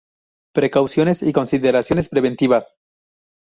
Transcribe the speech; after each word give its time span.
Precauciones 0.55 1.21
y 1.21 1.31
consideraciones 1.31 2.09
preventivas 2.09 2.75